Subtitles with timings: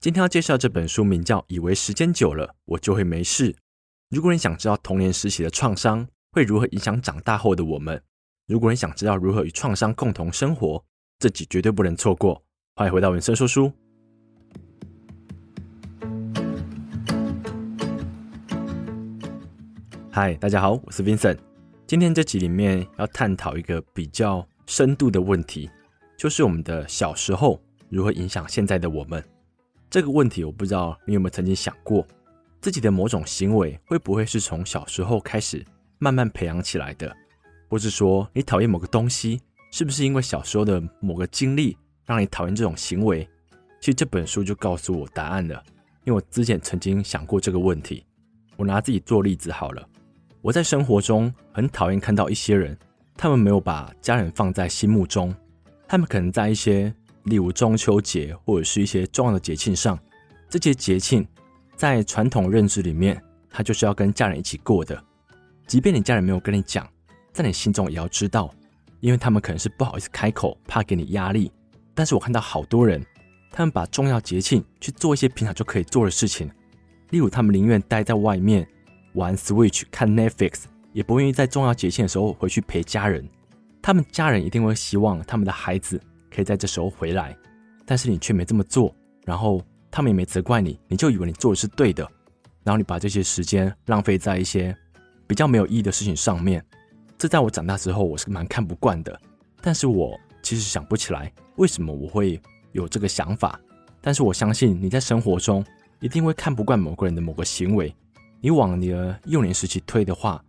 [0.00, 3.52] 今天要介绍这本书，名叫《以为时间久了我就会没事》。
[4.08, 8.02] 如果你想知道童年时期的创伤会如何影响长大后的我们，
[8.46, 10.82] 如果你想知道如何与创伤共同生活，
[11.18, 12.42] 这集绝对不能错过。
[12.76, 13.70] 欢迎回到文森说书。
[20.10, 21.36] 嗨，大家好，我是 Vincent。
[21.86, 25.68] 今天这集里面要探讨一个比较深度的问题，
[26.16, 27.60] 就是我们的小时候
[27.90, 29.22] 如何影响现在的我们。
[29.90, 32.06] 这个问题我不知道你有没有曾经想过，
[32.60, 35.66] 自己的某种行为会不会是从小时候开始
[35.98, 37.12] 慢慢培养起来的，
[37.68, 39.40] 或是说你讨厌某个东西，
[39.72, 43.28] 是不是因为小时候的某个经历让你讨厌这种行为？
[43.80, 45.60] 其实这本书就告诉我答案了，
[46.04, 48.06] 因为我之前曾经想过这个问题。
[48.56, 49.84] 我拿自己做例子好了，
[50.40, 52.78] 我在生活中很讨厌看到一些人，
[53.16, 55.34] 他们没有把家人放在心目中，
[55.88, 56.94] 他们可能在一些。
[57.24, 59.98] 例如中秋节或者是一些重要的节庆上，
[60.48, 61.26] 这些节庆
[61.76, 65.02] 在传统认知里面，它就是要跟家人一起过的。
[65.66, 66.88] 即便你家人没有跟你讲，
[67.32, 68.52] 在你心中也要知道，
[69.00, 71.52] 因为他们可能是不好意思开口，怕给你压力。
[71.94, 73.04] 但是我看到好多人，
[73.52, 76.50] 他们把重要节庆去做一些平常就可以做的事情，
[77.10, 78.66] 例如他们宁愿待在外面
[79.14, 83.28] 玩 Switch、看 Netflix，也不愿意在重要节庆的时候回去陪家人。
[83.82, 86.00] 他们家人一定会希望他们的孩子。
[86.30, 87.36] 可以在这时候回来，
[87.84, 92.08] 但是你却没这么做，然后他们也没责怪你，你就以为你做的是对的，
[92.62, 94.76] 然后你把这些时间浪费在一些
[95.26, 96.64] 比较没有意义的事情上面。
[97.18, 99.20] 这在我长大之后，我是蛮看不惯的。
[99.60, 102.40] 但是我其实想不起来为什么我会
[102.72, 103.60] 有这个想法。
[104.00, 105.62] 但是我相信你在生活中
[106.00, 107.94] 一定会看不惯某个人的某个行为。
[108.40, 110.42] 你往你的幼年时期推的话，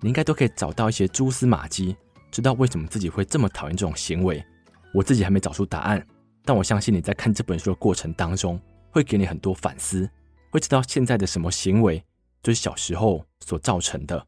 [0.00, 1.96] 你应该都可以找到一些蛛丝马迹，
[2.30, 4.44] 知道为什么自己会这么讨厌这种行为。
[4.92, 6.04] 我自己还没找出答案，
[6.44, 8.60] 但我相信你在看这本书的过程当中，
[8.90, 10.08] 会给你很多反思，
[10.50, 12.02] 会知道现在的什么行为
[12.42, 14.26] 就是小时候所造成的。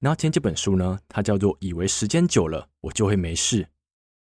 [0.00, 3.62] 然后今天这本书呢，它叫做《以为时间久了我就会没事》。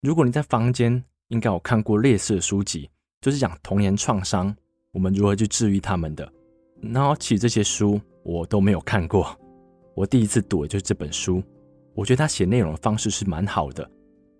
[0.02, 2.90] 如果你在房间应该有看过类似的书籍，
[3.22, 4.56] 就是讲童年创伤，
[4.92, 6.32] 我们如何去治愈他们的。
[6.82, 9.38] 然后其实这些书我都没有看过，
[9.96, 11.44] 我第一次读的就是这本书，
[11.94, 13.90] 我觉得他写内容的方式是蛮好的。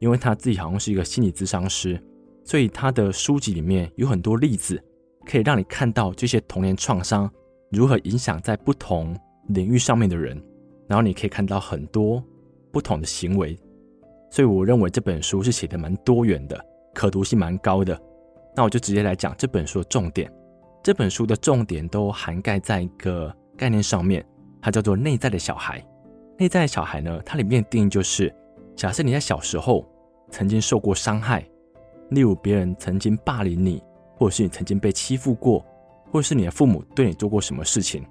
[0.04, 1.98] 因为他自己好像是一个心理咨商师，
[2.44, 4.78] 所以他的书籍里面有很多例子，
[5.26, 7.32] 可以让你看到这些童年创伤
[7.72, 10.36] 如何影响在不同领域上面的人，
[10.90, 12.22] 然后你可以看到很多
[12.70, 13.58] 不同的行为，
[14.30, 17.98] 所以我认为这本书是写的蛮多元的，可读性蛮高的。
[18.54, 20.30] 那我就直接来讲这本书的重点，
[20.84, 24.22] 这本书的重点都涵盖在一个概念上面，
[24.62, 25.82] 它叫做内在的小孩。
[26.38, 28.36] 内在的小孩呢，它里面的定义就是，
[28.76, 29.90] 假设你在小时候。
[30.34, 31.48] 曾经受过伤害，
[32.10, 33.80] 例如别人曾经霸凌你，
[34.16, 35.64] 或者是你曾经被欺负过，
[36.12, 38.04] 或者是你的父母对你做过什么事情。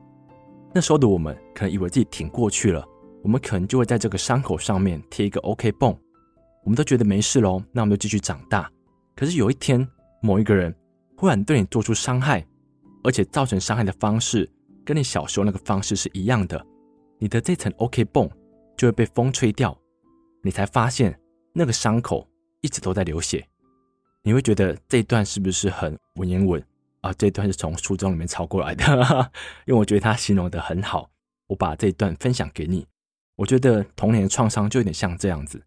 [0.72, 2.86] 那时候的我们可能以为自己挺过去了，
[3.24, 5.90] 我们可能就会在这个伤口上面贴一个 OK 绷，
[6.62, 8.70] 我们都觉得没事喽，那我们就继续长大。
[9.16, 9.84] 可是有一天，
[10.22, 10.72] 某一个人
[11.16, 12.46] 忽然对你做出伤害，
[13.02, 14.48] 而且造成伤害的方式
[14.84, 16.64] 跟你小时候那个方式是一样的，
[17.18, 18.30] 你的这层 OK 绷
[18.76, 19.76] 就会被风吹掉，
[20.44, 21.18] 你才发现。
[21.52, 22.26] 那个伤口
[22.60, 23.46] 一直都在流血，
[24.22, 26.62] 你会觉得这一段是不是很文言文
[27.00, 27.12] 啊？
[27.14, 28.84] 这一段是从书中里面抄过来的，
[29.66, 31.08] 因为我觉得他形容的很好。
[31.48, 32.86] 我把这一段分享给你。
[33.36, 35.62] 我觉得童年的创伤就有点像这样子。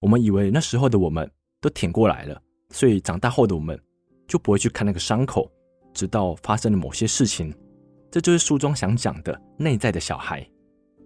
[0.00, 1.30] 我们以为那时候的我们
[1.60, 2.40] 都挺过来了，
[2.70, 3.80] 所以长大后的我们
[4.26, 5.48] 就不会去看那个伤口，
[5.92, 7.54] 直到发生了某些事情。
[8.10, 10.44] 这就是书中想讲的内在的小孩，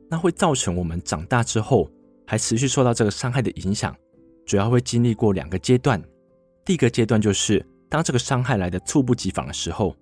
[0.09, 1.91] 那会造成我们长大之后
[2.27, 3.95] 还持续受到这个伤害的影响。
[4.47, 6.03] 主要会经历过两个阶段，
[6.65, 9.94] 第一个阶段就是当这个伤害来的猝不及防的时候，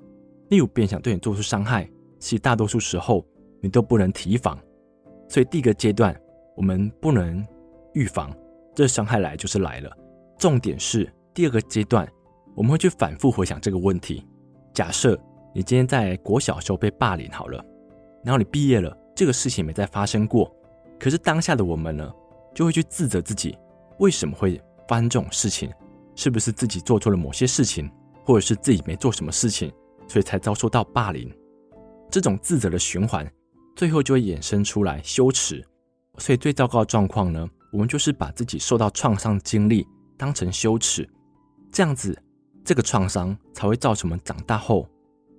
[0.50, 1.88] 例如别人想对你做出伤害，
[2.19, 3.25] 其实大多数时候
[3.60, 4.58] 你都不能提防，
[5.28, 6.14] 所以第一个阶段
[6.56, 7.44] 我们不能
[7.94, 8.34] 预防，
[8.75, 9.91] 这伤害来就是来了。
[10.38, 12.10] 重点是第二个阶段，
[12.54, 14.26] 我们会去反复回想这个问题。
[14.75, 15.19] 假设
[15.54, 17.64] 你今天在国小时候被霸凌好了，
[18.25, 20.52] 然后你毕业了，这个事情没再发生过，
[20.99, 22.12] 可是当下的我们呢，
[22.55, 23.56] 就会去自责自己。
[24.02, 25.72] 为什么会发生这种事情？
[26.16, 27.88] 是不是自己做错了某些事情，
[28.25, 29.72] 或者是自己没做什么事情，
[30.08, 31.32] 所以才遭受到霸凌？
[32.10, 33.32] 这种自责的循环，
[33.76, 35.64] 最后就会衍生出来羞耻。
[36.19, 39.87] 所以最糟糕的状况呢，我们就是把自己受到创伤的经历
[40.19, 41.08] 当成羞耻，
[41.70, 42.20] 这样子，
[42.64, 44.84] 这个创伤才会造成我们长大后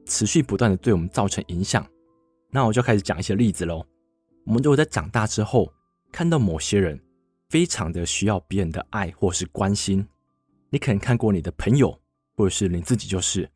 [0.05, 1.85] 持续不断的对我们造成影响。
[2.49, 3.85] 那我就开始讲一些例子喽。
[4.45, 5.69] 我们如果在长大之后
[6.13, 6.97] 看到某些人，
[7.53, 10.03] 非常的需要别人的爱或是关心，
[10.71, 11.95] 你可能看过你的朋友，
[12.35, 13.47] 或者是你自己，就是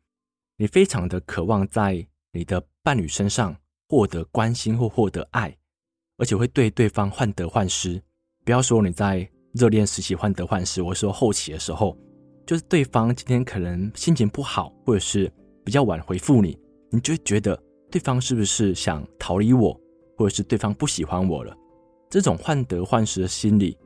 [0.56, 3.56] 你非常的渴望在你的伴侣身上
[3.88, 5.52] 获得关心或获得爱，
[6.16, 8.00] 而且会对对方患得患失。
[8.44, 11.98] 不要说你在热恋时期患得患失，我说后期的时候，
[12.46, 15.28] 就是对方今天可能心情不好，或者是
[15.64, 16.56] 比较晚回复你，
[16.92, 17.60] 你就会觉得
[17.90, 19.76] 对方是不是想逃离我，
[20.16, 21.52] 或者是对方不喜欢我了。
[22.08, 23.76] 这种患得患失的心理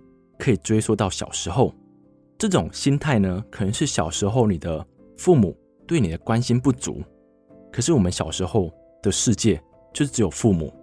[0.42, 1.72] 可以追溯到小时候。
[2.36, 4.84] 这种心态呢，可能是小时候你的
[5.16, 5.56] 父母
[5.86, 7.00] 对你的关心不足。
[7.70, 8.68] 可是我们小时候
[9.00, 9.62] 的世界
[9.92, 10.74] 就是只有父母，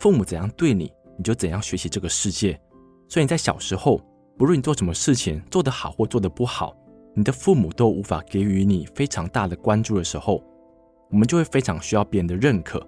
[0.00, 2.60] 父母怎样对你，你就怎样学习这个世界。
[3.08, 4.00] 所以你在小时候，
[4.36, 6.76] 不论你做什么事情做得好或做得不好，
[7.14, 10.42] 你的父母都无法给予你非常大的关注的时候，
[11.12, 12.84] 我们就会非常需要别人的认可。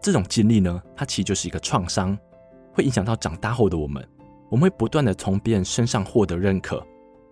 [0.00, 2.18] 这种经历呢，它其实就是一个创伤，
[2.72, 4.02] 会影响到长大后的我们。
[4.52, 6.86] 我们会不断地从别人身上获得认可。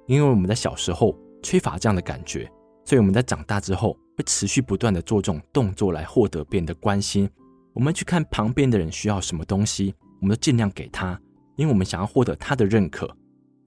[0.07, 2.51] 因为我们在小时候缺乏这样的感觉，
[2.87, 7.29] 所以我们在长大之后会持续不断的做这种动作来获得别人的关心。
[7.75, 11.21] 我们去看旁边的人需要什么东西，我们都尽量给他，
[11.57, 13.07] 因为我们想要获得他的认可。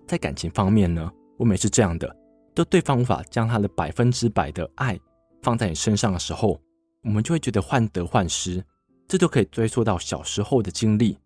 [0.07, 2.13] 在感情方面呢，我们也是这样的，
[2.55, 4.99] 当对方无法将他的百分之百的爱
[5.43, 6.59] 放在你身上的时候，
[7.03, 8.63] 我们就会觉得患得患失。
[9.07, 11.19] 这都可以追溯到小时候的经历。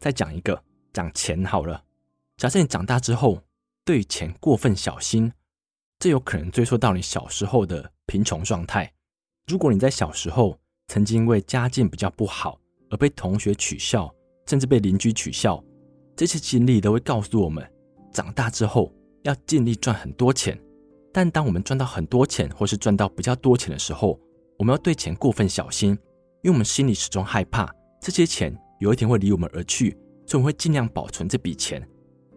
[0.00, 0.60] 再讲一个，
[0.96, 1.84] 讲钱好了。
[2.38, 3.42] 假设你长大之后，
[3.84, 5.30] 对钱过分小心，
[5.98, 8.90] 这有可能追溯到你小时候的贫穷状态。
[9.46, 10.58] 如果你在小时候
[10.88, 12.58] 曾经因为家境比较不好
[12.88, 14.10] 而被同学取笑，
[14.46, 15.62] 甚至被邻居取笑，
[16.16, 17.62] 这些经历都会告诉我们，
[18.10, 18.90] 长大之后
[19.24, 20.58] 要尽力赚很多钱。
[21.12, 24.18] 但当我们赚到很多钱，或是赚到比较多钱的时候，
[24.56, 25.90] 我们要对钱过分小心，
[26.42, 27.70] 因为我们心里始终害怕
[28.00, 29.94] 这些钱有一天会离我们而去，
[30.26, 31.86] 所以我会尽量保存这笔钱。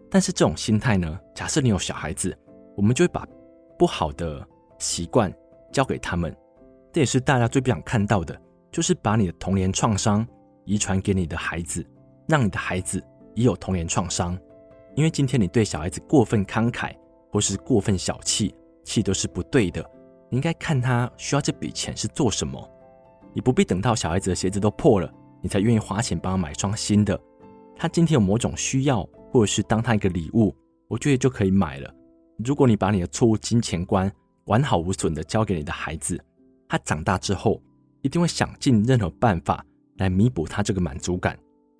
[0.08, 2.36] 但是这种心态呢，假设你有小孩子，
[2.76, 3.26] 我们就会把
[3.78, 4.46] 不好的
[4.78, 5.32] 习惯
[5.72, 6.34] 交给他们。
[6.92, 8.40] 这也是大家最不想看到的，
[8.70, 10.26] 就是把你的童年创伤
[10.64, 11.84] 遗传给你的孩子，
[12.26, 13.00] 让你的孩子
[13.34, 14.36] 也有童年创伤。
[14.96, 16.92] 因为今天你对小孩子过分慷慨，
[17.30, 18.52] 或是过分小气，
[18.82, 19.80] 气都是不对的。
[20.28, 22.68] 你应该看他需要这笔钱是做什么。
[23.32, 25.08] 你不必等到小孩子的鞋子都破了，
[25.40, 27.18] 你才愿意花钱帮他买双新的。
[27.80, 29.08] 他今天有某种需要。
[29.32, 30.52] 或者是当他一个礼物，
[30.88, 31.94] 我觉得就可以买了。
[32.44, 34.12] 如果你把你的错误金钱观
[34.46, 36.20] 完好无损的交给你的孩子，
[36.68, 37.62] 他长大之后
[38.02, 39.64] 一定会想尽任何办法
[39.98, 41.38] 来弥补他这个满足感，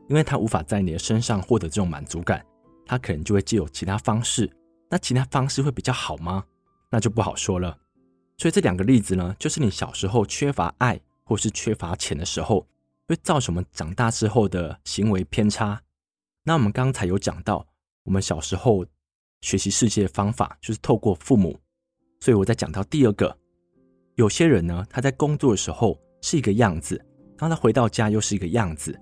[0.09, 2.41] 因为他无法在你的身上获得这种满足感，
[2.87, 4.49] 他可能就会借由其他方式。
[4.89, 6.45] 那其他方式会比较好吗？
[6.89, 7.77] 那就不好说了。
[8.39, 12.65] 所以这两个例子呢，就是你小时候缺乏爱或是缺乏钱的时候，
[13.09, 15.83] 会造成我们长大之后的行为偏差。
[16.43, 17.67] 那我们刚才有讲到，
[18.05, 18.85] 我们小时候
[19.43, 21.59] 学习世界的方法就是透过父母，
[22.21, 23.37] 所以我再讲到第二个，
[24.17, 26.99] 有些人呢，他在工作的时候是一个样子，
[27.37, 28.99] 当他回到家又是一个样子，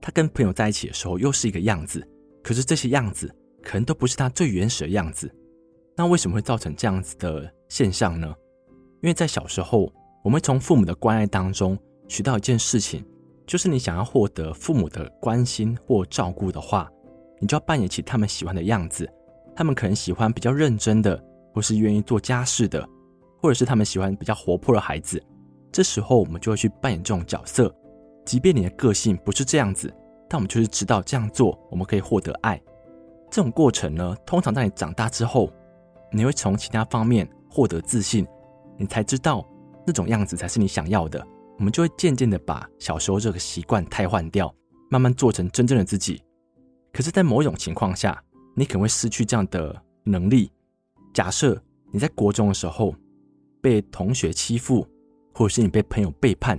[0.00, 2.06] 他跟朋友在一起的时候又是一个样子，
[2.42, 5.34] 可是这些样子可能都不是他最原始的样子。
[5.96, 8.34] 那为什么会造成这样子的现象呢？
[9.02, 9.90] 因为在小时候，
[10.22, 11.78] 我们从父母的关爱当中
[12.08, 13.04] 学到一件事情。
[13.46, 16.90] 就是你想要获得父母的关心或照顾的话，
[17.40, 19.08] 你就要扮演起他们喜欢的样子。
[19.54, 22.84] 他们可能喜欢比较认真的，或是愿意做家事的，
[23.40, 25.22] 或者是他们喜欢比较活泼的孩子。
[25.70, 27.72] 这时候我们就会去扮演这种角色，
[28.24, 29.92] 即便你的个性不是这样子，
[30.28, 32.60] 但我们就是知道这样做我们可以获得爱。
[33.30, 35.52] 这种过程呢，通常在你长大之后，
[36.10, 38.26] 你会从其他方面获得自信，
[38.76, 39.44] 你才知道
[39.86, 41.24] 那种样子才是你想要的。
[41.56, 44.52] 我们就会渐渐的把小时候这个习惯替换掉，
[44.90, 46.22] 慢慢做成真正的自己。
[46.92, 48.22] 可是，在某种情况下，
[48.54, 50.50] 你可能会失去这样的能力。
[51.12, 51.60] 假设
[51.92, 52.94] 你在国中的时候
[53.60, 54.86] 被同学欺负，
[55.32, 56.58] 或者是你被朋友背叛，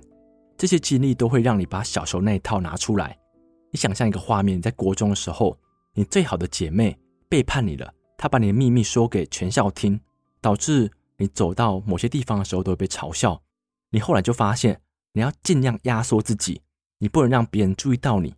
[0.58, 3.18] 这些经历都会让你把小时候那一套拿出来。
[3.72, 5.58] 你想象一个画面，在国中的时候，
[5.94, 6.98] 你最好的姐妹
[7.28, 10.00] 背叛你了，她把你的秘密说给全校听，
[10.40, 13.42] 导致你走到某些地方的时候都会被嘲笑。
[13.90, 14.80] 你后来就发现。
[15.16, 16.62] 你要尽量压缩自己，
[17.00, 18.36] 你不能让别人注意到你，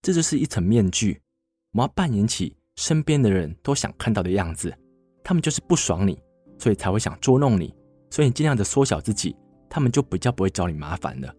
[0.00, 1.20] 这就是一层面具。
[1.72, 4.72] 我们要扮演起身边的人都想看到的样子，
[5.24, 6.16] 他们就是不爽你，
[6.56, 7.74] 所以才会想捉弄你。
[8.10, 9.34] 所以你尽量的缩小自己，
[9.68, 11.34] 他们就比较不会找你麻烦了。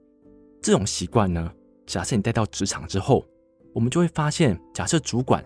[0.61, 1.49] 这种习惯呢，
[1.87, 3.25] 假设你带到职场之后，
[3.73, 5.41] 我们就会发现，假设主管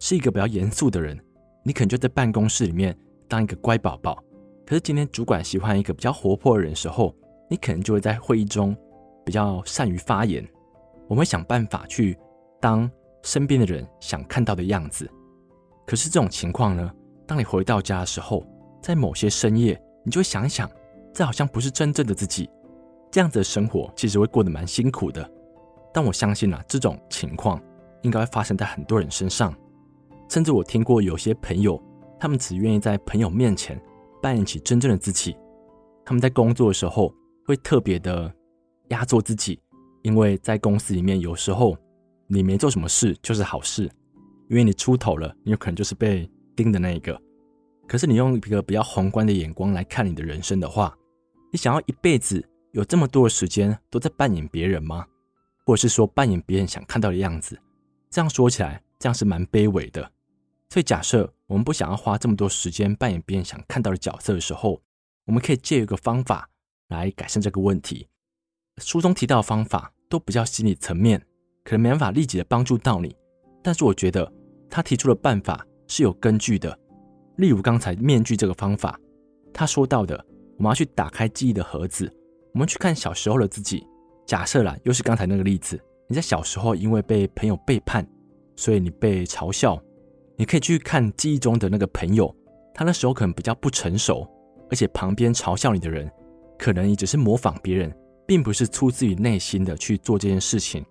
[0.00, 1.22] 是一个比较严肃的人，
[1.62, 4.24] 你可能就在办公室里面当一个乖宝宝。
[4.64, 7.14] 可是今天主管喜欢一个比较活泼的人时候，
[7.48, 8.76] 你可能就会在会议中
[9.24, 10.46] 比较善于发言，
[11.08, 12.16] 我们会想办法去
[12.60, 12.90] 当
[13.22, 15.10] 身边的人想看到的样子。
[15.86, 16.92] 可是这种情况呢，
[17.26, 18.44] 当你回到家的时候，
[18.82, 20.70] 在某些深夜，你就会想想，
[21.12, 22.48] 这好像不是真正的自己。
[23.10, 25.28] 这样子的生活其实会过得蛮辛苦的。
[25.94, 27.58] 但我相信啊，这种情况
[28.02, 29.54] 应该会发生在很多人身上。
[30.28, 31.82] 甚至我听过有些朋友，
[32.20, 33.80] 他们只愿意在朋友面前
[34.20, 35.34] 扮演起真正的自己。
[36.04, 37.10] 他们在工作的时候
[37.48, 38.30] 会特别的
[38.88, 39.58] 压做自己，
[40.02, 41.74] 因为在公司里面有时候
[42.26, 43.90] 你没做什么事就是好事，
[44.50, 47.18] 因为你出头了，你有可能就是被盯的那一个。
[47.86, 50.94] 可是你用一个比较宏观的眼光来看你的人生的话，
[51.50, 55.06] 你想要一辈子有这么多的时间都在扮演别人吗？
[55.64, 57.58] 或者是说扮演别人想看到的样子？
[58.10, 60.02] 这样说起来，这样是蛮卑微的。
[60.68, 64.82] 所以假设我们不想要花这么多时间扮演别人想看到的角色的时候，
[65.24, 66.46] 我们可以借一个方法
[66.88, 68.06] 来改善这个问题。
[68.78, 71.20] 书中提到的方法都比较心理层面，
[71.64, 73.14] 可能没办法立即的帮助到你，
[73.62, 74.30] 但是我觉得
[74.70, 76.78] 他提出的办法是有根据的。
[77.36, 78.98] 例如刚才面具这个方法，
[79.52, 80.24] 他说到的，
[80.56, 82.12] 我们要去打开记忆的盒子，
[82.52, 83.86] 我们去看小时候的自己。
[84.26, 88.06] 假设啦，又是刚才那个例子，你在小时候因为被朋友背叛，
[88.56, 89.80] 所以你被嘲笑。
[90.36, 92.32] 你可以去看记忆中的那个朋友，
[92.72, 94.28] 他那时候可能比较不成熟，
[94.70, 96.08] 而且旁边嘲笑你的人，
[96.58, 97.94] 可能你只是模仿别人，
[98.26, 100.84] 并不是出自于内心的去做这件事情。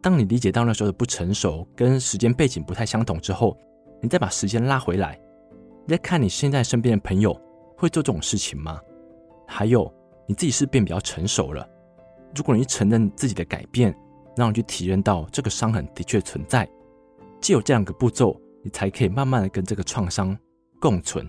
[0.00, 3.56] 当你理解到那时候的不成熟跟时间背景不太相同之后，
[4.00, 5.18] 你再把时间拉回来。
[5.86, 7.32] 你再看你现在身边的朋友
[7.76, 8.78] 会做这种事情吗？
[9.46, 9.92] 还有
[10.26, 11.66] 你自己是变比较成熟了。
[12.36, 13.92] 如果你承认自己的改变，
[14.36, 16.68] 让你去体验到这个伤痕的确存在，
[17.40, 20.36] 既有这两个步骤，你才可以慢慢的跟这个创伤
[20.78, 21.28] 共存。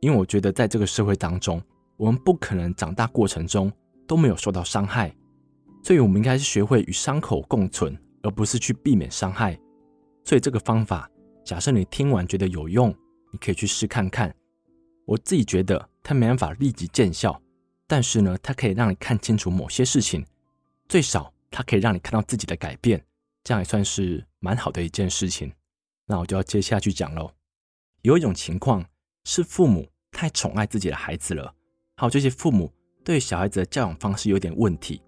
[0.00, 1.60] 因为我觉得在这个社会当中，
[1.96, 3.72] 我们不可能长大过程中
[4.06, 5.14] 都没有受到伤害，
[5.82, 9.58] 所以我们应该是学会与伤口共存，而不是去避免伤害。
[10.24, 11.10] 所以这个方法，
[11.44, 12.94] 假设你听完觉得有用。
[13.32, 14.34] 你可以去试看看，
[15.04, 17.38] 我自己觉得它没办法立即见效，
[17.86, 20.24] 但是呢，它可以让你看清楚某些事情，
[20.88, 23.04] 最少它可以让你看到自己的改变，
[23.42, 25.52] 这样也算是蛮好的一件事情。
[26.06, 27.30] 那我就要接下去讲喽。
[28.02, 28.82] 有一种情况
[29.24, 31.52] 是父母太宠爱自己的孩子了，
[31.98, 32.70] 还有这些父母
[33.02, 35.00] 对小孩子的教养方式有点问题。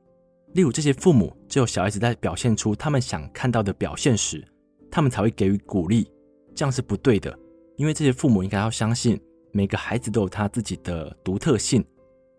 [0.54, 4.42] 例如，这些父母只有小孩子在表现出他们想看到的表现时，
[4.90, 6.10] 他们才会给予鼓励，
[6.54, 7.38] 这样是不对的。
[7.76, 9.20] 因为这些父母应该要相信
[9.52, 11.84] 每个孩子都有他自己的独特性，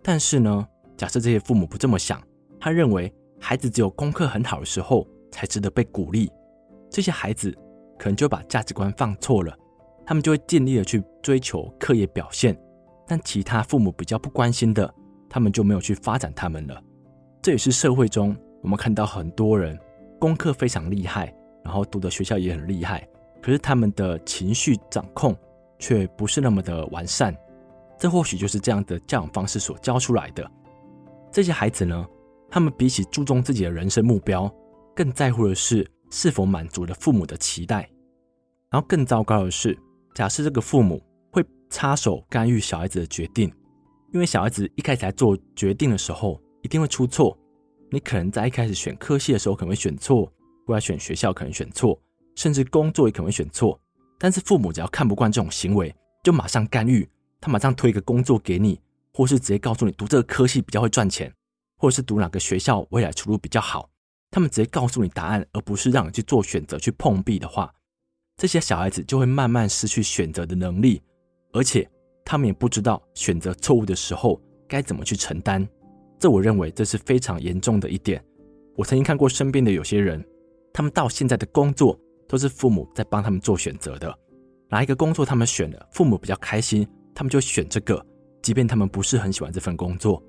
[0.01, 2.19] 但是呢，假设这些父母不这么想，
[2.59, 6.31] 他认为孩子只有功课很好的时候才值得被鼓励，
[6.89, 7.55] 这些孩子
[7.99, 9.55] 可能就把价值观放错了，
[10.07, 12.59] 他们就会尽力的去追求课业表现，
[13.09, 14.93] 但其他父母比较不关心的，
[15.27, 16.79] 他们就没有去发展他们了。
[17.41, 19.75] 这也是社会中我们看到很多人
[20.19, 23.07] 功课非常厉害，然后读的学校也很厉害。
[23.41, 25.35] 可是他们的情绪掌控
[25.79, 27.35] 却不是那么的完善，
[27.97, 30.47] 这或许就是这样的教养方式所教出来的。
[31.31, 32.05] 这些孩子呢，
[32.51, 34.53] 他们比起注重自己的人生目标，
[34.95, 37.89] 更在乎的是是否满足了父母的期待。
[38.69, 39.75] 然后更糟糕的是，
[40.13, 41.01] 假设这个父母
[41.69, 43.51] 插手干预小孩子的决定，
[44.13, 47.37] 因为小孩子一开始在做决定的时候一定会出错。
[47.91, 50.31] 你可能在一开始选科系的时候可能会选错，
[50.67, 51.99] 未来选学校可能选错。
[52.35, 53.77] 甚至工作也可能会选错，
[54.17, 57.05] 但是父母只要看不惯这种行为，就马上干预，
[57.41, 58.79] 他马上推一个工作给你，
[59.13, 61.33] 或是直接告诉你读这个科系比较会赚钱，
[61.77, 63.89] 或者是读哪个学校未来出路比较好，
[64.31, 67.73] 他们直接告诉你答案，而不是让你去做选择去碰壁的话，
[68.37, 71.01] 这些小孩子就会慢慢失去选择的能力，
[71.51, 71.89] 而且
[72.23, 75.67] 他们也不知道选择错误的时候该怎么去承担。
[76.19, 78.23] 这我认为这是非常严重的一点。
[78.75, 80.23] 我曾经看过身边的有些人，
[80.73, 81.99] 他们到现在的工作。
[82.29, 84.15] 都是父母在帮他们做选择的，
[84.69, 88.05] 哪一个工作他们选了，父母比较开心，他们就选这个，
[88.43, 90.21] 即便他们不是很喜欢这份工作，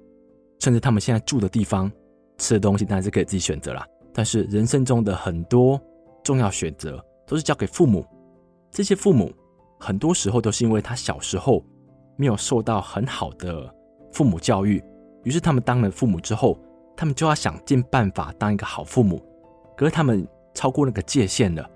[0.61, 1.93] 甚至他们现在住的地方、
[2.39, 3.87] 吃的东西，当然是可以自己选择啦。
[4.15, 5.79] 但是人生中的很多
[6.25, 8.03] 重要选择都是交给父母，
[8.73, 9.31] 这些父母
[9.81, 11.65] 很多时候都是因为他小时候
[12.17, 13.75] 没有受到很好的
[14.13, 14.83] 父母教育，
[15.25, 16.59] 于是他们当了父母之后，
[16.95, 19.21] 他们就要想尽办法当一个好父母，
[19.77, 21.69] 可是他们超过那个界限了。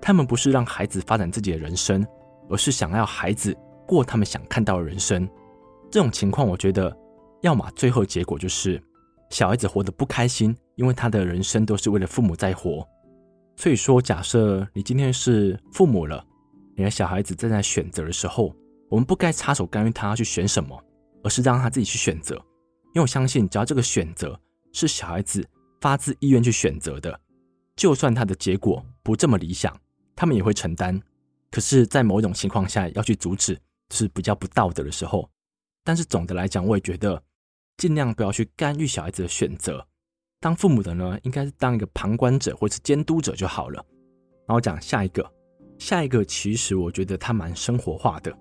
[0.00, 2.06] 他们不是让孩子发展自己的人生，
[2.48, 3.56] 而是想要孩子
[3.86, 5.28] 过他们想看到的人生。
[5.90, 6.96] 这种情况，我觉得，
[7.42, 8.82] 要么最后结果就是
[9.30, 12.86] 小孩子活得不开心，因为他的人生都是为了父母在活。
[13.56, 16.24] 所以说，假设你今天是父母了，
[16.76, 18.54] 你的小孩子正在选择的时候，
[18.88, 20.82] 我们不该插手干预他要去选什么，
[21.22, 22.34] 而是让他自己去选择。
[22.94, 24.38] 因为我相信，只要这个选择
[24.72, 25.46] 是小孩子
[25.80, 27.18] 发自意愿去选择的，
[27.76, 29.74] 就算他的结果不这么理想。
[30.14, 31.00] 他们也会承担，
[31.50, 33.58] 可是，在某种情况下要去阻止，
[33.90, 35.28] 是比较不道德的时候。
[35.82, 37.20] 但是总的来讲，我也觉得
[37.78, 39.84] 尽量不要去干预小孩子的选择。
[40.38, 43.84] 当父母的呢，应该是当一个旁观者或是监督者就好了。
[44.46, 45.28] 然后讲下一个，
[45.82, 48.32] 下一个其实我觉得它蛮生活化的，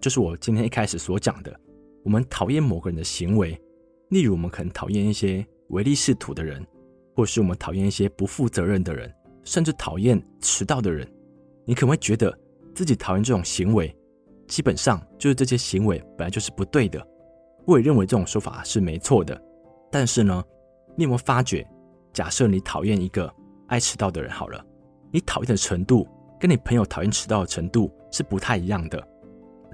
[0.00, 1.54] 就是我今天一开始所讲的，
[2.02, 3.60] 我们讨厌某个人的行为，
[4.08, 6.66] 例如我们可能讨厌一些唯利是图的人，
[7.14, 9.14] 或是我们讨厌一些不负责任的人，
[9.44, 11.06] 甚至讨厌迟到的人。
[11.66, 12.34] 你可能会觉得
[12.74, 13.94] 自己讨厌这种行为，
[14.48, 17.06] 基本上就是这些行为本来就是不对的。
[17.66, 19.38] 我也认为这种说法是没错的。
[19.90, 20.42] 但是呢，
[20.96, 21.68] 你有没有发觉，
[22.14, 23.30] 假设你讨厌一个
[23.66, 24.64] 爱迟到的人好了，
[25.10, 26.08] 你讨厌的程度
[26.42, 29.00] 跟你朋友讨厌迟到的程度是不太一样的。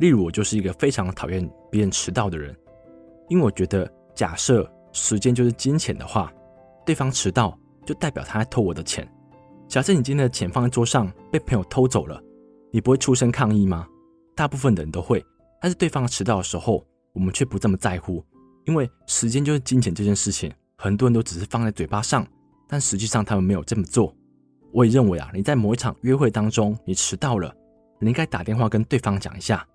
[0.01, 2.55] 例如，我就是一个非常讨厌别人迟到的人，
[3.31, 6.31] 因为我觉得，假设时间就是金钱的话，
[6.85, 9.11] 对方迟到就代表他在偷我的钱。
[9.67, 12.23] 假设你今天的钱放在桌上被朋友偷走了，
[12.71, 13.89] 你不会出声抗议吗？
[14.37, 15.25] 大部分的人都会，
[15.63, 18.23] 但是对方迟到的时候，我们却不这么在乎，
[18.67, 22.27] 因为时间就是金钱这件事情，很多人都只是放在嘴巴上，
[22.69, 24.15] 但实际上他们没有这么做。
[24.73, 27.55] 我也认为啊，你在某一场约会当中你迟到了，
[27.99, 29.67] 你应该打电话跟对方讲一下，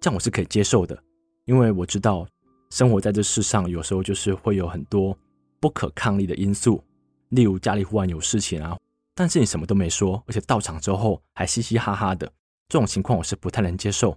[0.00, 0.98] 这样我是可以接受的，
[1.44, 2.26] 因为我知道
[2.70, 5.16] 生活在这世上有时候就是会有很多
[5.60, 6.82] 不可抗力的因素，
[7.30, 8.76] 例如家里忽然有事情啊。
[9.14, 12.26] 但是你什么都没说，而且到场之后还嘻嘻哈哈的，
[12.68, 14.16] 这种情况我是不太能接受。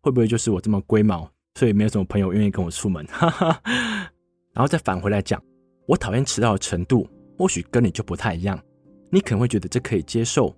[0.00, 3.04] 会不会就是我这么龟毛，所以没有什么朋友愿意跟我出门？
[3.06, 3.60] 哈哈。
[4.54, 5.42] 然后再返回来讲，
[5.86, 7.06] 我讨厌迟到的程度，
[7.36, 8.58] 或许跟你就不太一样。
[9.10, 10.54] 你可能会觉得这可以接受，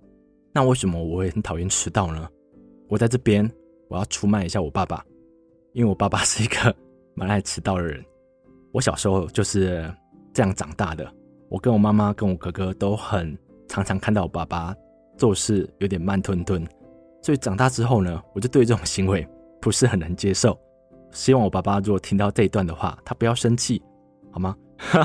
[0.53, 2.27] 那为什么我会很讨厌迟到呢？
[2.87, 3.49] 我在这边
[3.87, 5.03] 我要出卖一下我爸爸，
[5.73, 6.75] 因为我爸爸是一个
[7.13, 8.03] 蛮爱迟到的人。
[8.71, 9.93] 我小时候就是
[10.33, 11.09] 这样长大的，
[11.49, 13.37] 我跟我妈妈跟我哥哥都很。
[13.67, 14.75] 常常看到我爸爸
[15.17, 16.61] 做事有点慢吞吞，
[17.21, 19.25] 所以长大之后呢，我就对这种行为
[19.61, 20.59] 不是很能接受。
[21.11, 23.81] 希望我爸爸如果听到这一段的话，他不要生气，
[24.29, 24.53] 好吗？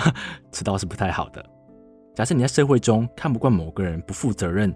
[0.50, 1.46] 迟到是不太好的。
[2.16, 4.74] 假设你在社会中看不惯某个人不负责任，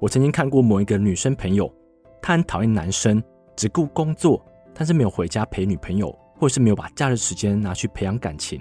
[0.00, 1.72] 我曾经看过某一个女生朋友，
[2.20, 3.22] 她很讨厌男生
[3.54, 8.60] 只顾工作，但是没有回家陪女朋友，或者是没有把假日时间拿去培养感情。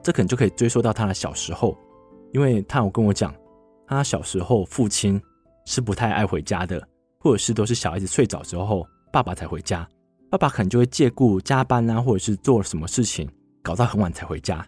[0.00, 1.76] 这可能就可以追溯到她的小时候，
[2.32, 3.34] 因为她有跟我讲。
[3.88, 5.20] 她小时候，父亲
[5.64, 6.80] 是不太爱回家的，
[7.18, 9.84] 或者是都是小孩子睡着之后，爸爸才回家。
[10.30, 13.28] 爸爸可能就会借故加班啊，或者是做什么事情，
[13.60, 14.64] 搞到很晚才回家。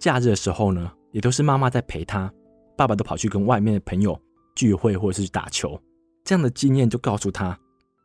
[0.00, 2.30] 假日的时候呢，也都是妈妈在陪他，
[2.76, 4.20] 爸爸都跑去跟外面的朋友
[4.56, 5.80] 聚会或者是打球。
[6.24, 7.56] 这样的经验就告诉他，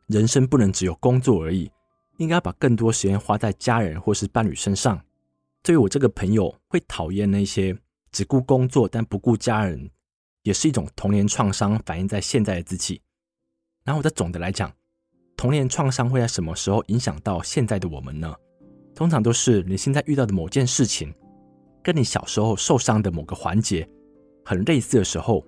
[0.05, 1.71] 人生不能只有工作而已，
[2.17, 5.01] 应该把更多时间花在家人或是伴侣身上。
[5.63, 7.75] 对于我这个朋友，会讨厌那些
[8.11, 9.89] 只顾工作但不顾家人。
[10.43, 13.01] 也是一种童年创伤反映在现在的自己。
[13.83, 14.71] 然后，在总的来讲，
[15.35, 18.33] 童年创伤会在什么时候影响到现在的我们呢？
[18.95, 21.13] 通常都是你现在遇到的某件事情，
[21.83, 23.87] 跟你小时候受伤的某个环节
[24.45, 25.43] 很类似的时候。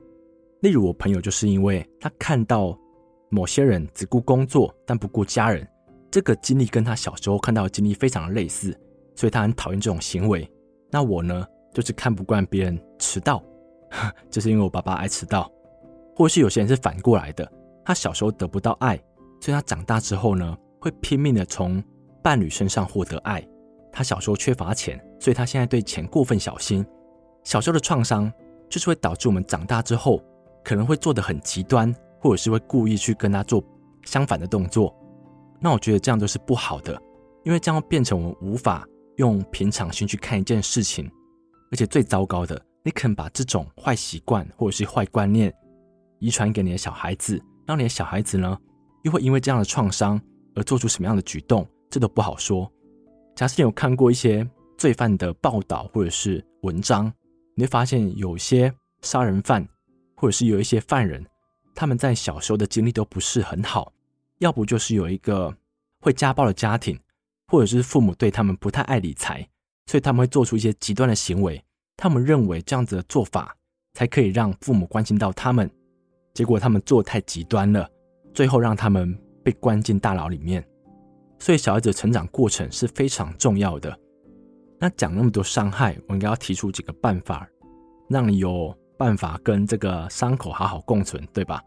[0.61, 2.77] 例如，我朋友就是因为他看到
[3.29, 5.67] 某些人只顾工作但不顾家人，
[6.11, 8.71] 这个经历跟他小时候看到的经历非常的类似，
[9.15, 10.47] 所以他很讨厌这种行为。
[10.91, 13.43] 那我呢，就是看不惯别人迟到。
[14.29, 15.51] 就是因为我爸爸爱迟到，
[16.15, 17.51] 或是有些人是反过来的，
[17.83, 18.95] 他小时候得不到爱，
[19.41, 21.83] 所以他长大之后呢，会拼命的从
[22.23, 23.45] 伴侣身上获得爱。
[23.91, 26.85] 他小时候缺乏钱，所以他现在对钱过分小心。
[27.43, 28.31] 小时候的创伤
[28.67, 30.21] 就是会导致我们长大之后
[30.63, 33.63] 可能会做得很极端，或者是会故意去跟他做
[34.03, 34.93] 相反的动作。
[35.59, 36.99] 那我觉得这样都是不好的，
[37.43, 38.83] 因为这样会变成我们无法
[39.17, 41.09] 用平常心去看一件事情，
[41.71, 42.59] 而且最糟糕的。
[42.83, 45.53] 你可能把这种坏习惯或者是坏观念
[46.17, 48.57] 遗传给你的小孩子，让你的小孩子呢，
[49.03, 50.19] 又会因为这样的创伤
[50.55, 52.67] 而做出什么样的举动，这都不好说。
[53.35, 54.47] 假设你有看过一些
[54.81, 57.05] 罪犯的报道或者是文章，
[57.55, 59.63] 你会发现有些杀人犯
[60.15, 61.23] 或者是有一些犯人，
[61.75, 63.93] 他们在小时候的经历都不是很好，
[64.39, 65.55] 要不就是有一个
[65.99, 66.99] 会家暴的家庭，
[67.49, 69.47] 或者是父母对他们不太爱理财，
[69.85, 71.63] 所以他们会做出一些极端的行为。
[71.95, 73.55] 他们认为这样子的做法
[73.93, 75.69] 才可以让父母关心到他们，
[76.33, 77.87] 结果他们做太极端了，
[78.33, 80.67] 最后让他们被关进大牢里面。
[81.37, 83.95] 所以小孩子成长过程是非常重要的。
[84.81, 87.47] 那讲那么多伤害，我应该要提出几个办法，
[88.09, 91.61] 让你有办法跟这个伤口好好共存，对吧？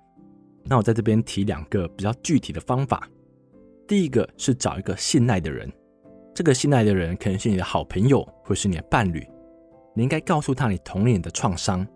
[0.65, 3.09] 那我在这边提两个比较具体的方法。
[3.87, 5.73] 第一个是找一个信赖的人，
[6.35, 9.25] 这个信赖的人可能是你的好朋友，或是你的伴侣。
[9.95, 11.87] 你应该告诉他你童年的创伤，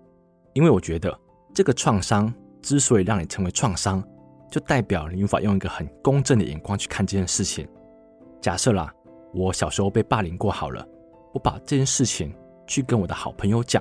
[0.52, 1.18] 因为我觉得
[1.52, 4.00] 这个创伤之所以让你成为创伤，
[4.48, 7.66] 就代表你无法用一个很公正的眼光去看这件事情。
[8.40, 8.94] 假设啦，
[9.35, 10.87] 我小时候被霸凌过，好了，
[11.38, 12.35] 我把这件事情
[12.66, 13.81] 去跟我的好朋友讲，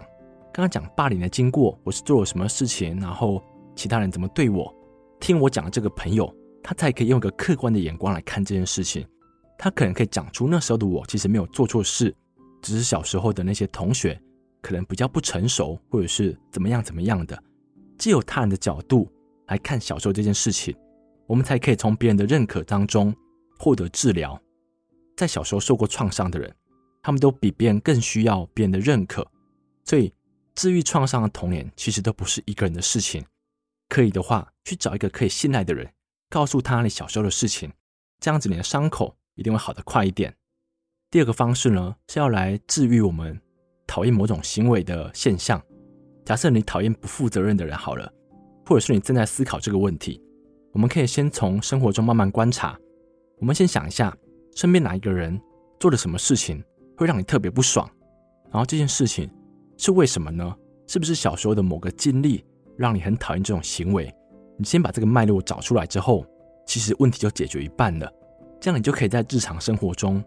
[0.53, 3.41] 跟他讲霸凌的经过，我是做了什么事情，然后
[3.75, 4.71] 其他人怎么对我，
[5.19, 9.03] 听我讲的这个朋友，他才可以用一个客观的眼光来看这件事情，
[9.57, 12.15] 他可能可以讲出那时候的我其实没有做错事，
[12.61, 14.21] 只是小时候的那些同学
[14.61, 17.41] 可能比较不成熟，或者是怎么样怎么样的，
[17.97, 19.11] 既有他人的角度
[19.47, 20.75] 来看小时候这件事情，
[21.25, 23.11] 我们才可以从别人的认可当中
[23.57, 24.39] 获得治疗。
[25.15, 26.55] 在小时候受过创伤的人，
[27.07, 29.25] 他们都比别人更需要别人的认可，
[29.85, 30.13] 所以
[30.55, 33.23] 治愈创伤的童年其实都不是一个人的事情。
[33.87, 35.89] 可以的话，去找一个可以信赖的人，
[36.29, 37.71] 告诉他你小时候的事情，
[38.19, 40.35] 这样子你的伤口一定会好得快一点。
[41.09, 43.39] 第二个方式呢，是要来治愈我们
[43.87, 45.63] 讨厌某种行为的现象。
[46.25, 48.11] 假设你讨厌不负责任的人好了，
[48.65, 50.21] 或者是你正在思考这个问题，
[50.73, 52.77] 我们可以先从生活中慢慢观察。
[53.39, 54.13] 我们先想一下。
[54.57, 55.41] 身边哪一个人
[55.79, 56.61] 做了什么事情
[56.97, 57.89] 会让你特别不爽？
[58.51, 59.29] 然后这件事情
[59.77, 60.55] 是为什么呢？
[60.87, 62.43] 是不是小时候的某个经历
[62.75, 64.13] 让你很讨厌这种行为？
[64.57, 66.25] 你先把这个脉络找出来之后，
[66.65, 68.11] 其实问题就解决一半了。
[68.59, 70.23] 这样你就可以在日常生活中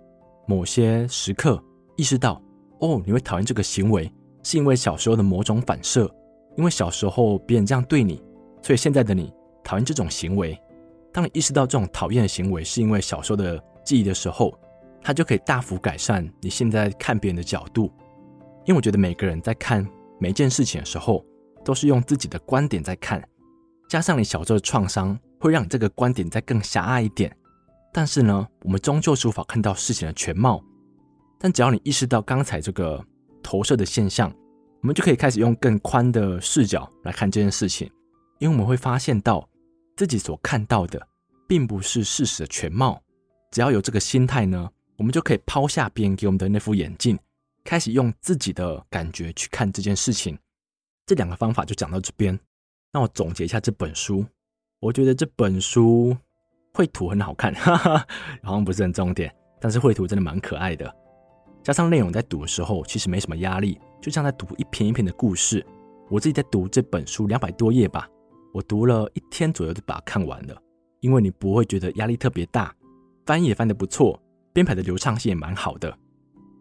[0.46, 1.61] 某些时刻
[1.96, 2.40] 意识到，
[2.78, 4.12] 哦，你会讨厌这个行为
[4.44, 6.09] 是因为小时候的某种反射，
[6.56, 8.22] 因为小时候别人这样对你，
[8.62, 9.33] 所以现在的你
[9.64, 10.56] 讨厌这种行为。
[11.12, 14.56] 当你意识到这种讨厌的行为是因为小时候的记忆的时候，
[15.02, 17.92] 它就可以大幅改善你现在看别人的角度。
[18.66, 19.86] 因为我觉得每个人在看
[20.18, 21.24] 每件事情的时候，
[21.64, 23.22] 都是用自己的观点在看，
[23.88, 27.34] 加上你小时候的创伤，会让你这个观点再更狭隘一点。
[27.92, 30.62] 但是呢，我们终究是无法看到事情的全貌。
[31.38, 33.02] 但只要你意识到刚才这个
[33.42, 34.32] 投射的现象，
[34.82, 37.90] 我们就可以开始用更宽的视角来看这件事情。
[38.38, 39.48] 因为我们会发现到
[39.96, 41.00] 自己所看到的，
[41.48, 43.00] 并不是事实的全貌。
[43.50, 44.68] 只要有这个心态呢，
[45.00, 47.18] 我们就可以抛下别人给我们的那副眼镜，
[47.64, 50.38] 开始用自己的感觉去看这件事情。
[51.06, 52.38] 这两个方法就讲到这边。
[52.92, 54.22] 那我总结一下这本书，
[54.78, 56.14] 我觉得这本书
[56.74, 58.06] 绘图很好看，哈哈，
[58.42, 60.94] 好像不是很重点，但是绘图真的蛮可爱的。
[61.62, 65.64] 加上内容在读的时候，其实没什么压力，就像在读一篇一篇的故事。
[66.10, 68.06] 我自己在读这本书两百多页吧，
[68.52, 70.62] 我读了一天左右就把它看完了，
[71.00, 72.74] 因为你不会觉得压力特别大。
[73.24, 74.20] 翻也翻得不错，
[74.52, 75.96] 编排的流畅性也蛮好的。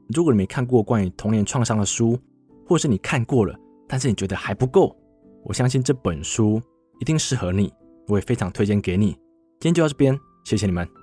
[0.10, 2.19] 如果你没看过关于童年创伤的书，
[2.67, 4.95] 或是你看过了，但是你觉得还不够，
[5.43, 6.62] 我相信这本书
[6.99, 7.71] 一定适合你，
[8.08, 9.08] 我也非常推荐给你。
[9.60, 10.98] 今天就到这边，谢谢你们。